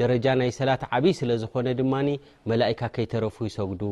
ደረጃ 0.00 0.26
ናይ 0.40 0.50
ሰላት 0.58 0.82
ዓብይ 0.94 1.12
ስለ 1.18 1.30
ዝኮነ 1.42 1.68
ድማ 1.78 1.92
መላእካ 2.50 2.80
ከይተረፉ 2.96 3.36
ይሰጉዱ 3.48 3.82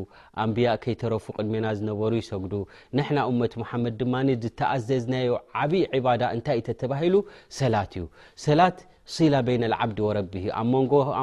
ኣንቢያ 0.42 0.70
ከይተረፉ 0.84 1.24
ቅድሜና 1.36 1.66
ዝነበሩ 1.78 2.12
ይሰጉዱ 2.22 2.54
ንሕና 2.98 3.18
መት 3.40 3.54
መሓመድ 3.62 3.94
ድማ 4.02 4.14
ዝተኣዘዝና 4.44 5.14
ዓብይ 5.62 5.84
ባዳ 6.06 6.22
እንታይ 6.38 6.60
ተተባሂሉ 6.68 7.14
ሰላት 7.60 7.92
እዩ 8.00 8.04
ሰላት 8.46 8.78
ሲላ 9.14 9.34
በይነ 9.46 9.64
ዓብዲ 9.84 9.98
ወረቢ 10.08 10.34
ኣብ 10.60 10.66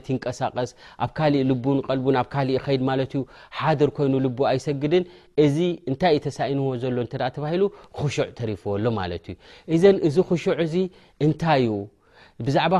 ት 0.05 0.07
ይንቀሳቀስ 0.13 0.71
ኣብ 1.05 1.11
ካሊእ 1.19 1.45
ልቡንቀልቡን 1.51 2.17
ኣብ 2.21 2.27
ካሊእ 2.33 2.59
ከይድ 2.65 2.83
ማለት 2.91 3.11
ዩ 3.17 3.21
ሓድር 3.59 3.91
ኮይኑ 3.99 4.13
ልቡ 4.25 4.39
ኣይሰግድን 4.51 5.05
እዚ 5.45 5.57
እንታይ 5.91 6.13
እዩ 6.17 6.23
ተሳኢንዎ 6.27 6.67
ዘሎ 6.83 6.97
እ 7.07 7.09
ተባሂሉ 7.37 7.63
ክሹዕ 7.99 8.27
ተሪፍዎ 8.41 8.73
ሎ 8.83 8.95
ማለት 8.99 9.25
እዩ 9.33 9.37
እዘን 9.77 9.97
እዚ 10.09 10.17
ክሽዕ 10.31 10.59
ዚ 10.75 10.75
እንታይ 11.27 11.63
ዩ 11.69 11.73
ብዛዕባ 12.45 12.73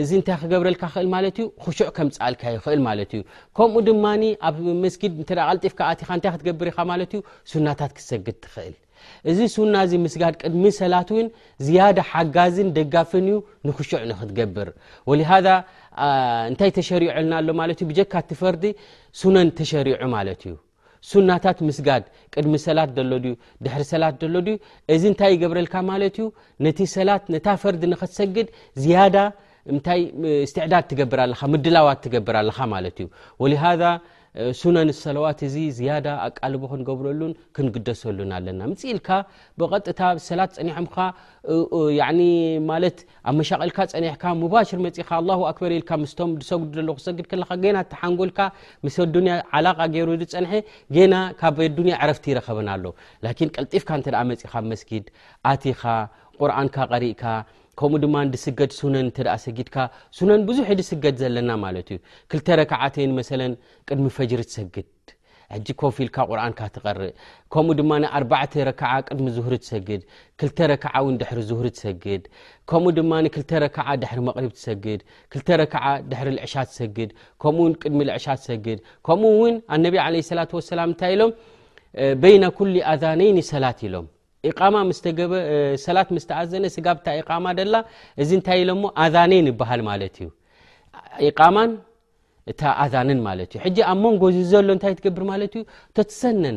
እዚ 0.00 0.10
እንታይ 0.18 0.36
ክገብረልካ 0.42 0.82
ክእል 0.94 1.06
ማለት 1.14 1.36
ዩ 1.40 1.44
ክሽዕ 1.62 1.88
ከም 1.96 2.08
ፃልካ 2.16 2.42
ይኽእል 2.56 2.80
ማለት 2.88 3.10
እዩ 3.16 3.22
ከምኡ 3.56 3.76
ድማ 3.88 4.04
ኣብ 4.48 4.56
መስጊድ 4.84 5.12
እ 5.22 5.24
ቀልጢፍካ 5.48 5.80
ኣካ 5.92 6.10
እንታይ 6.18 6.30
ክትገብር 6.34 6.66
ኢኻ 6.72 6.78
ማለት 6.92 7.10
ዩ 7.16 7.20
ሱናታት 7.52 7.92
ክሰግድ 7.98 8.36
ትክእል 8.44 8.74
እዚ 9.30 9.38
ስና 9.54 9.74
እዚ 9.86 9.92
ምስጋድ 10.06 10.34
ቅድሚ 10.42 10.64
ሰላት 10.80 11.08
እውን 11.14 11.28
ዝያደ 11.66 11.98
ሓጋዝን 12.10 12.68
ደጋፍን 12.76 13.24
እዩ 13.30 13.36
ንክሹዕ 13.68 14.02
ንክትገብር 14.10 14.68
ወሊሃ 15.10 15.30
እንታይ 16.50 16.70
ተሸሪዐልና 16.78 17.32
ኣሎ 17.40 17.48
ማት 17.60 17.78
እዩ 17.82 17.86
ብጀካ 17.90 18.12
ትፈርዲ 18.30 18.64
ሱነን 19.22 19.50
ተሸሪዑ 19.60 19.98
ማለት 20.16 20.40
እዩ 20.46 20.54
ሱናታት 21.10 21.58
ምስጋድ 21.68 22.04
ቅድሚ 22.34 22.54
ሰላት 22.64 22.90
ዘሎ 22.98 23.16
ድዩ 23.22 23.34
ድሕር 23.64 23.82
ሰላት 23.92 24.20
ሎ 24.24 24.34
ድዩ 24.46 24.56
እዚ 24.94 25.02
እንታይ 25.12 25.30
ይገብረልካ 25.36 25.74
ማለት 25.92 26.14
እዩ 26.20 26.26
ነቲ 26.66 26.78
ሰላት 26.96 27.24
ነታ 27.34 27.46
ፈርድ 27.62 27.82
ንኸትሰግድ 27.92 28.48
ዝያዳ 28.84 29.16
ምታይ 29.76 30.00
እስትዕዳድ 30.46 30.84
ትገብር 30.90 31.20
ለ 31.32 31.34
ምድላዋት 31.54 31.98
ትገብር 32.06 32.34
ኣለኻ 32.42 32.58
ማለት 32.74 32.96
እዩ 33.02 33.06
ወሃ 33.42 33.62
ሱነን 34.58 34.90
ሰላዋት 35.00 35.40
እዚ 35.46 35.54
ዝያዳ 35.78 36.06
ኣቃልቦ 36.26 36.62
ክንገብረሉን 36.70 37.32
ክንግደሰሉን 37.56 38.30
ኣለና 38.36 38.60
ምፅ 38.70 38.82
ኢልካ 38.92 39.08
ብቀጥታ 39.60 40.00
ሰላት 40.28 40.52
ፀኒሖምካ 40.58 40.96
ኣብ 43.30 43.34
መሻቀልካ 43.40 43.78
ፀኒሕካ 43.94 44.24
ሙባሽር 44.44 44.80
መፂኢኻ 44.86 45.10
ኣ 45.18 45.36
ኣክበር 45.50 45.72
ኢልካ 45.78 45.90
ምስቶም 46.04 46.30
ሰጉዱ 46.50 46.88
ክሰግድ 47.00 47.26
ከለካ 47.32 47.50
ና 47.76 47.84
እተሓንጎልካ 47.86 48.40
ምስ 48.86 48.96
ኣዱያ 49.06 49.34
ዓላቃ 49.58 49.78
ገይሩ 49.96 50.08
ዝፀንሐ 50.22 50.52
ና 51.12 51.14
ካብ 51.42 51.56
ኣዱንያ 51.68 51.94
ዓረፍቲ 52.04 52.24
ይረኸብን 52.34 52.70
ኣሎ 52.76 52.84
ን 53.44 53.54
ቀልጢፍካ 53.58 53.90
እተ 54.02 54.08
መፅኻ 54.30 54.52
ብመስጊድ 54.64 55.04
ኣቲኻ 55.52 55.82
ቁርኣንካ 56.40 56.76
ቀሪእካ 56.94 57.22
ከኡ 57.80 57.90
ስገድ 58.44 58.70
ሰጊድ 59.44 59.64
ዙ 60.88 60.90
ገድ 61.04 61.16
ና 61.50 61.56
ግ 61.56 61.58
ግ 82.94 82.96
ሎ 83.86 83.96
ኢቃማ 84.50 84.76
ምስበ 84.88 85.04
ሰላት 85.84 86.08
ምስተኣዘነ 86.16 86.64
ስጋብታ 86.76 87.06
ኢቃማ 87.20 87.44
ደላ 87.58 87.76
እዚ 88.22 88.30
እንታይ 88.38 88.58
ኢሎሞ 88.64 88.82
ኣዛነን 89.02 89.46
ይበሃል 89.50 89.82
ማለት 89.90 90.14
እዩ 90.22 90.28
ኢቃማን 91.28 91.72
እታ 92.52 92.60
ኣዛንን 92.84 93.20
ማለት 93.28 93.50
እዩ 93.54 93.60
ሕጂ 93.66 93.76
ኣብ 93.90 93.98
መንጎ 94.06 94.22
ዘሎ 94.52 94.66
እንታይ 94.76 94.94
ትገብር 95.00 95.24
ማለት 95.32 95.52
እዩ 95.58 95.62
ተትሰነን 95.98 96.56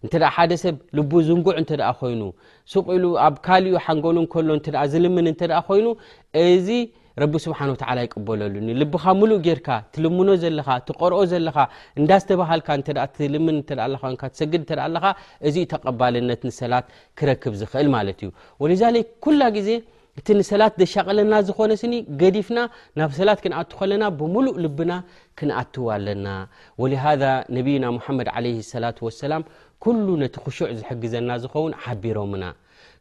እተ 0.05 0.13
ሓደሰብ 0.35 0.75
ል 0.97 0.99
ዝንጉዕ 1.29 1.55
እ 1.63 1.65
ኮይኑ 2.01 3.03
ኣብ 3.27 3.35
ካኡ 3.47 3.65
ሓንጎሉ 3.85 4.17
እሎ 4.39 4.51
ልም 5.05 5.17
እ 5.33 5.35
ኮይኑ 5.69 5.87
ዚ 6.69 6.71
ረብ 7.23 7.35
ስብሓ 7.45 7.61
ተ 7.83 7.99
ይቅበለሉኒ 8.07 8.69
ልብኻ 8.81 9.05
ሙሉእ 9.21 9.39
ጌርካ 9.47 9.69
ትልምኖ 9.95 10.29
ዘለካ 10.43 10.69
ትቆርኦ 10.89 11.21
ዘለካ 11.33 11.59
እንዳ 11.99 12.11
ዝተባሃልካ 12.23 12.69
ልምን 13.35 13.57
ሰግድ 14.41 14.71
እዚ 15.49 15.57
ተቀባልነት 15.73 16.41
ንሰላት 16.49 16.87
ክረክብ 17.21 17.55
ዝክእል 17.61 17.89
ማለት 17.97 18.21
እዩ 18.25 18.31
ወ 18.65 18.75
ኩላ 19.27 19.41
ግዜ 19.57 19.71
እቲ 20.19 20.29
ንሰላት 20.39 20.75
ዘሻቀለና 20.81 21.33
ዝኾነስኒ 21.49 21.93
ገዲፍና 22.21 22.61
ናብ 23.01 23.11
ሰላት 23.19 23.41
ክንኣት 23.45 23.73
ከለና 23.81 24.05
ብሙሉእ 24.21 24.57
ልብና 24.65 24.93
ክንኣትዎ 25.39 25.85
ኣለና 25.97 26.27
ወሃ 26.83 27.05
ነብይና 27.57 27.85
ሙሓመድ 27.97 28.29
ለ 28.47 28.55
ላ 28.85 28.91
ሰላም 29.25 29.43
ኩሉ 29.85 30.07
ነቲ 30.23 30.37
ክሹዕ 30.47 30.69
ዝሕግዘና 30.81 31.31
ዝኸውን 31.45 31.73
ሓቢሮምና 31.85 32.45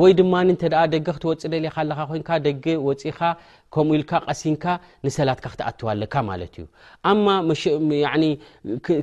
ወይ 0.00 0.12
ድማ 0.18 0.34
እ 0.52 0.54
ደገ 0.94 1.06
ክትወፅ 1.16 1.40
ደሊኻ 1.52 1.74
ደ 2.46 2.48
ወፅኻ 2.86 3.14
ከምኡ 3.74 3.94
ኢልካ 3.98 4.12
ቀሲንካ 4.26 4.64
ንሰላትካ 5.04 5.46
ክትኣትወ 5.54 5.86
ኣለካ 5.92 6.14
ማለት 6.28 6.54
እዩ 6.60 6.64
ኣማ 7.10 7.26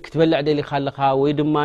ክትበልዕ 0.06 0.40
ደሊኻ 0.48 0.70
ኣኻ 0.92 0.98
ወይድማ 1.22 1.56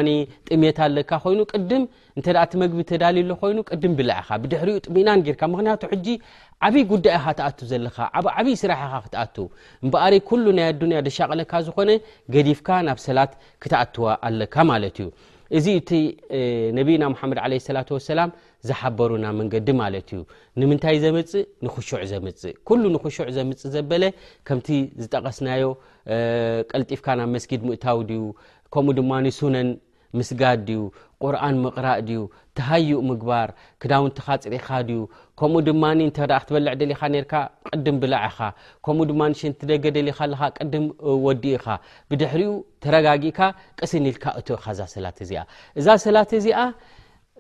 ጥሜት 0.49 0.79
ኣለካ 0.87 1.11
ኮይኑ 1.25 1.41
ቅድ 1.53 1.71
እንተ 2.17 2.27
ቲመግቢ 2.53 2.81
ተዳልዩሎ 2.91 3.33
ኮይኑ 3.43 3.59
ቅድም 3.71 3.93
ብላዕኻ 3.99 4.29
ብድሕርኡ 4.43 4.77
ጥሚእናን 4.87 5.25
ርካ 5.35 5.43
ምክንያቱ 5.55 5.83
ሕጂ 5.93 6.07
ዓብይ 6.69 6.85
ጉዳይ 6.93 7.17
ኻ 7.25 7.27
ትኣት 7.41 7.59
ዘለኻ 7.73 7.97
ዓብይ 8.39 8.55
ስራሕኢኻ 8.63 8.95
ክትኣት 9.07 9.37
እምበኣሪ 9.85 10.15
ኩሉ 10.31 10.45
ናይ 10.59 10.67
ኣዱንያ 10.75 10.99
ደሻቀለካ 11.09 11.53
ዝኮነ 11.69 11.91
ገዲፍካ 12.37 12.69
ናብ 12.89 12.99
ሰላት 13.09 13.33
ክትኣትወ 13.63 14.05
ኣለካ 14.29 14.55
ማለት 14.73 14.99
እዩ 15.03 15.09
እዚ 15.59 15.67
እቲ 15.79 15.93
ነቢና 16.79 17.03
ሙሓመድ 17.13 17.39
ዓለ 17.45 17.53
ሰላት 17.69 17.89
ወሰላም 17.95 18.31
ዝሓበሩና 18.69 19.27
መንገዲ 19.39 19.69
ማለት 19.83 20.09
እዩ 20.15 20.21
ንምንታይ 20.61 20.97
ዘምፅእ 21.05 21.45
ንክሹዕ 21.65 22.03
ዘምፅእ 22.13 22.55
ኩሉ 22.69 22.83
ንኩሹዕ 22.95 23.29
ዘምፅእ 23.39 23.71
ዘበለ 23.75 24.05
ከምቲ 24.49 24.69
ዝጠቐስናዮ 25.03 25.65
ቀልጢፍካ 26.71 27.07
ናብ 27.21 27.31
መስጊድ 27.37 27.63
ምእታው 27.69 28.01
ድዩ 28.11 28.23
ከምኡ 28.75 28.95
ድማ 28.99 29.11
ንሱነን 29.27 29.69
ምስጋድ 30.19 30.59
ድዩ 30.69 30.81
ቁርኣን 31.25 31.57
ምቕራእ 31.65 31.99
ዩ 32.15 32.21
ተሃይእ 32.59 32.99
ምግባር 33.09 33.49
ክዳውንትካ 33.83 34.27
ፅሪኻ 34.45 34.69
ዩ 34.89 34.93
ከምኡ 35.39 35.63
ድማ 35.69 35.83
እተ 36.07 36.19
ክትበልዕ 36.43 36.73
ደሊኻ 36.81 37.01
ካ 37.31 37.33
ቅድም 37.69 37.97
ብላዓኻ 38.03 38.39
ከምኡ 38.87 39.07
ድማ 39.11 39.21
ሽንትደገ 39.41 39.85
ደሊካ 39.97 40.19
ቅድም 40.59 40.87
ወዲኢኻ 41.27 41.67
ብድሕሪኡ 42.13 42.53
ተረጋጊእካ 42.85 43.41
ቅስኒ 43.81 44.05
ኢልካ 44.13 44.25
እካ 44.41 44.65
ዛ 44.79 44.89
ሰላት 44.95 45.19
እዚ 45.27 45.33
እዛ 45.81 45.87
ሰላት 46.07 46.31
እዚኣ 46.41 46.61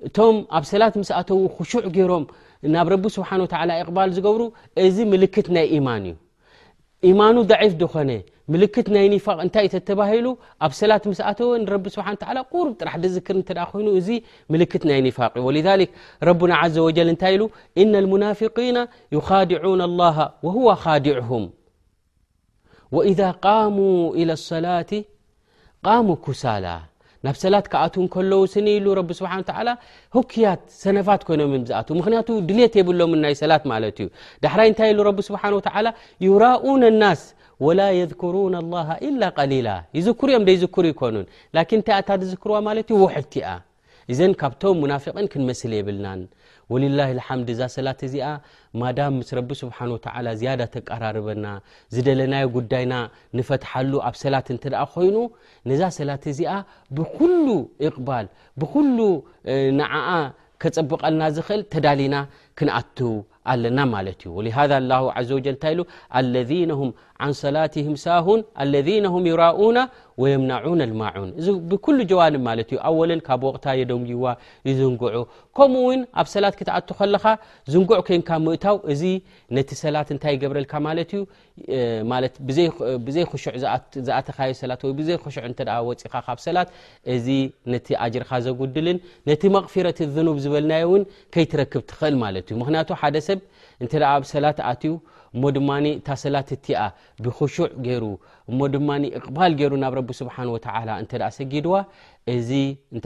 እቶም 0.09 0.37
ኣብ 0.59 0.65
ሰላት 0.73 0.95
ምስኣተዉ 1.03 1.41
ክሹዕ 1.57 1.83
ገይሮም 1.97 2.25
ናብ 2.75 2.87
ረቢ 2.95 3.05
ስብሓን 3.17 3.41
ወተ 3.47 3.55
ቕባል 3.89 4.11
ዝገብሩ 4.19 4.43
እዚ 4.87 4.97
ምልክት 5.15 5.47
ናይ 5.57 5.67
ኢማን 5.79 6.07
እዩ 7.09 7.13
ማኑ 7.19 7.37
ዳዒፍ 7.51 7.73
ድኮነ 7.83 8.11
ملكت 8.51 8.89
ني 8.95 9.09
نفاق 9.15 9.39
نت 9.47 9.57
تبهل 9.89 10.27
ب 10.71 10.73
سلاة 10.81 11.03
مستو 11.11 11.55
رب 11.75 11.85
سبان 11.95 12.13
وتلى 12.19 12.41
قرب 12.53 12.77
رح 12.83 12.95
زكر 13.17 13.35
ين 13.79 14.23
ملكت 14.53 14.83
ي 14.97 15.01
نفاق 15.09 15.33
ولذلك 15.47 15.91
ربنا 16.29 16.55
عز 16.63 16.79
وجل 16.87 17.09
ت 17.23 17.25
ل 17.41 17.43
إن 17.83 17.93
المنافقين 18.03 18.77
يخادعون 19.17 19.81
الله 19.89 20.17
وهو 20.45 20.69
خادعهم 20.75 21.43
وإذا 22.95 23.29
قاموا 23.47 23.99
إلى 24.21 24.33
الصلاة 24.39 24.93
قاموا 25.87 26.17
كسالا 26.25 26.90
ናብ 27.27 27.37
ሰላት 27.43 27.67
ከኣት 27.73 27.95
ከለዉ 28.15 28.41
ስኒ 28.55 28.69
ስሓ 29.21 29.33
ህኩያት 30.17 30.63
ሰነፋት 30.85 31.23
ኮይኖም 31.29 31.53
ዝኣ 31.71 31.81
ምክንያቱ 32.01 32.29
ድልት 32.49 32.75
የብሎም 32.81 33.13
ናይ 33.25 33.35
ሰላት 33.43 33.65
ማለት 33.73 33.97
እዩ 34.03 34.09
ዳሕራይ 34.45 34.69
እታይ 34.73 34.93
ስብሓ 35.31 35.43
ዩራኡና 36.29 36.83
الናስ 36.95 37.23
وላ 37.67 37.81
يذكሩون 38.01 38.55
الله 38.63 38.89
إل 39.09 39.23
قሊላ 39.39 39.69
ይዝክር 39.99 40.29
እኦም 40.33 40.45
ደይዝክሩ 40.49 40.85
ይኮኑ 40.93 41.15
ን 41.25 41.27
ታይኣታ 41.89 42.09
ዝክርዋ 42.33 42.57
ማት 42.67 42.89
ዩ 42.95 42.95
ውድቲያ 43.03 43.47
እዘ 44.13 44.19
ካብቶም 44.41 44.79
ናفقን 44.93 45.27
ክንመስል 45.33 45.73
የብልናን 45.79 46.21
ወልላ 46.73 47.01
ልሓምድ 47.19 47.49
እዛ 47.55 47.61
ሰላት 47.77 48.01
እዚኣ 48.09 48.27
ማዳም 48.81 49.15
ምስ 49.21 49.31
ረቢ 49.39 49.51
ስብሓን 49.63 49.91
ወተዓላ 49.95 50.27
ዝያዳ 50.41 50.61
ተቀራርበና 50.75 51.47
ዝደለናዮ 51.95 52.45
ጉዳይና 52.57 52.95
ንፈትሓሉ 53.39 53.93
ኣብ 54.09 54.15
ሰላት 54.25 54.49
እንተ 54.55 54.65
ደኣ 54.75 54.83
ኮይኑ 54.95 55.17
ነዛ 55.71 55.83
ሰላት 55.99 56.25
እዚኣ 56.33 56.53
ብኩሉ 56.99 57.47
እቕባል 57.89 58.27
ብኩሉ 58.63 58.99
ነዓኣ 59.81 60.13
ከፀብቐልና 60.63 61.23
ዝኽእል 61.37 61.61
ተዳሊና 61.73 62.17
ክንኣትው 62.59 63.13
ኣለና 63.51 63.79
ማለት 63.95 64.19
እዩ 64.25 64.31
ወሊሃ 64.39 64.57
ላ 64.91 64.97
ዘ 65.29 65.31
ወጀል 65.39 65.55
እንታይሉ 65.57 65.81
ኣለነም 66.19 66.91
ብ 67.21 67.85
ን 73.11 74.01
የዋ 74.13 74.27
ይዝን 74.69 74.93
ከምኡው 75.57 75.87
ኣብ 76.21 76.27
ሰላት 76.35 76.55
ክትኣ 76.59 76.75
ከ 77.23 77.27
ዝን 77.73 77.85
ን 78.41 78.79
እ 78.93 78.93
እዚ 78.93 79.13
ሰላት 79.83 80.09
ይ 80.33 80.41
ረ 80.57 80.61
ሰ 86.43 86.47
ዚ 87.25 87.29
ጅርካ 88.15 88.31
ጉድል 88.61 88.89
ቲ 89.43 89.45
غፊረት 89.65 89.99
ብ 90.17 90.19
ዝበልና 90.45 90.73
ይረክብ 91.35 91.85
እል 93.85 94.23
ሰ 94.33 94.97
እ 95.39 95.51
ድ 95.55 95.59
እ 95.63 96.15
ሰላት 96.23 96.49
እ 96.55 96.57
ብ 97.23 97.27
ባ 98.87 98.97
ናብ 99.83 100.11
ሰጊድዋ 101.39 101.75
ዚ 102.49 102.51
ም 102.95 102.97